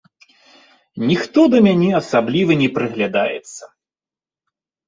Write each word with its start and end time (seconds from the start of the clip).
Ніхто 1.09 1.39
да 1.55 1.59
мяне 1.67 1.89
асабліва 2.01 2.57
не 2.63 2.69
прыглядаецца. 2.79 3.63